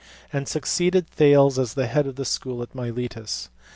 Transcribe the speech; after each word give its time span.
and 0.33 0.47
succeeded 0.47 1.07
Thales 1.07 1.59
as 1.59 1.73
head 1.75 2.07
of 2.07 2.15
the 2.15 2.25
school 2.25 2.63
at 2.63 2.73
Miletus. 2.73 3.49